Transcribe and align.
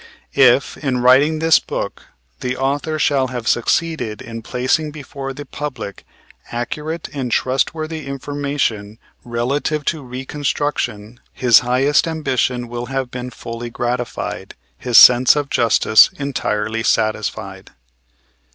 If, 0.33 0.77
in 0.77 0.97
writing 1.01 1.37
this 1.37 1.59
book, 1.59 2.05
the 2.39 2.57
author 2.57 2.97
shall 2.97 3.27
have 3.27 3.47
succeeded 3.47 4.19
in 4.19 4.41
placing 4.41 4.89
before 4.89 5.31
the 5.31 5.45
public 5.45 6.05
accurate 6.51 7.07
and 7.13 7.31
trustworthy 7.31 8.07
information 8.07 8.97
relative 9.23 9.85
to 9.93 10.01
Reconstruction, 10.01 11.19
his 11.31 11.59
highest 11.59 12.07
ambition 12.07 12.67
will 12.67 12.87
have 12.87 13.11
been 13.11 13.29
fully 13.29 13.69
gratified, 13.69 14.55
his 14.75 14.97
sense 14.97 15.35
of 15.35 15.51
justice 15.51 16.09
entirely 16.17 16.81
satisfied. 16.81 17.69